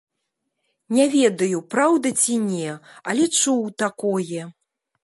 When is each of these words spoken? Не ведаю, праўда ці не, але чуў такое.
Не 0.99 1.05
ведаю, 1.15 1.61
праўда 1.75 2.07
ці 2.23 2.41
не, 2.49 2.69
але 3.15 3.31
чуў 3.43 3.61
такое. 3.85 4.53